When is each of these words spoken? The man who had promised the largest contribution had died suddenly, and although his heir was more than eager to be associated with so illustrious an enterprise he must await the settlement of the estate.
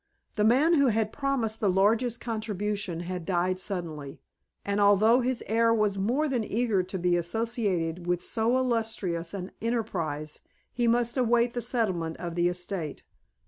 The 0.35 0.43
man 0.43 0.73
who 0.73 0.87
had 0.87 1.11
promised 1.13 1.59
the 1.59 1.69
largest 1.69 2.19
contribution 2.19 3.01
had 3.01 3.23
died 3.23 3.59
suddenly, 3.59 4.19
and 4.65 4.81
although 4.81 5.19
his 5.19 5.43
heir 5.45 5.71
was 5.71 5.99
more 5.99 6.27
than 6.27 6.43
eager 6.43 6.81
to 6.81 6.97
be 6.97 7.15
associated 7.15 8.07
with 8.07 8.23
so 8.23 8.57
illustrious 8.57 9.31
an 9.35 9.51
enterprise 9.61 10.39
he 10.73 10.87
must 10.87 11.17
await 11.17 11.53
the 11.53 11.61
settlement 11.61 12.17
of 12.17 12.33
the 12.33 12.47
estate. 12.47 13.03